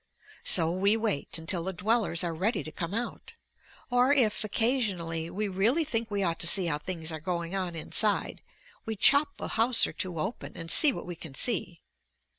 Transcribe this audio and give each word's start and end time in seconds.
So 0.43 0.71
we 0.71 0.97
wait 0.97 1.37
until 1.37 1.63
the 1.63 1.73
dwellers 1.73 2.23
are 2.23 2.33
ready 2.33 2.63
to 2.63 2.71
come 2.71 2.95
out. 2.95 3.35
Or 3.91 4.11
if 4.11 4.43
occasionally 4.43 5.29
we 5.29 5.47
really 5.47 5.83
think 5.83 6.09
we 6.09 6.23
ought 6.23 6.39
to 6.39 6.47
see 6.47 6.65
how 6.65 6.79
things 6.79 7.11
are 7.11 7.19
going 7.19 7.53
on 7.55 7.75
inside, 7.75 8.41
we 8.83 8.95
chop 8.95 9.39
a 9.39 9.49
house 9.49 9.85
or 9.85 9.93
two 9.93 10.19
open 10.19 10.57
and 10.57 10.71
see 10.71 10.91
what 10.91 11.05
we 11.05 11.15
can 11.15 11.35
see. 11.35 11.81